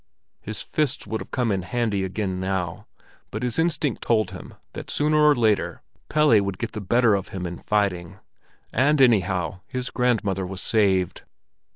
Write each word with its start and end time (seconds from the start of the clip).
His 0.41 0.63
fists 0.63 1.05
would 1.05 1.21
have 1.21 1.29
come 1.29 1.51
in 1.51 1.61
handy 1.61 2.03
again 2.03 2.39
now, 2.39 2.87
but 3.29 3.43
his 3.43 3.59
instinct 3.59 4.01
told 4.01 4.31
him 4.31 4.55
that 4.73 4.89
sooner 4.89 5.17
or 5.21 5.35
later 5.35 5.83
Pelle 6.09 6.41
would 6.41 6.57
get 6.57 6.71
the 6.71 6.81
better 6.81 7.13
of 7.13 7.27
him 7.27 7.45
in 7.45 7.59
fighting. 7.59 8.17
And 8.73 8.99
anyhow 8.99 9.59
his 9.67 9.91
grandmother 9.91 10.47
was 10.47 10.59
saved. 10.59 11.21